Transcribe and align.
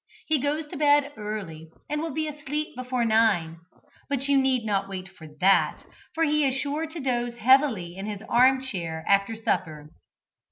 He 0.25 0.39
goes 0.39 0.65
to 0.65 0.77
bed 0.77 1.13
early 1.15 1.69
and 1.87 2.01
will 2.01 2.09
be 2.09 2.27
asleep 2.27 2.75
before 2.75 3.05
nine. 3.05 3.59
But 4.09 4.27
you 4.27 4.35
need 4.35 4.65
not 4.65 4.89
wait 4.89 5.07
for 5.07 5.27
that, 5.41 5.85
for 6.15 6.23
he 6.23 6.43
is 6.43 6.59
sure 6.59 6.87
to 6.87 6.99
doze 6.99 7.35
heavily 7.35 7.95
in 7.95 8.07
his 8.07 8.23
arm 8.27 8.61
chair 8.63 9.05
after 9.07 9.35
supper. 9.35 9.91